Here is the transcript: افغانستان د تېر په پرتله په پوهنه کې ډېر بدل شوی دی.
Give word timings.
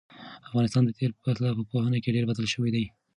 افغانستان 0.47 0.83
د 0.85 0.91
تېر 0.97 1.09
په 1.15 1.19
پرتله 1.23 1.51
په 1.59 1.63
پوهنه 1.71 1.97
کې 2.03 2.13
ډېر 2.15 2.25
بدل 2.31 2.45
شوی 2.53 2.69
دی. 2.75 2.85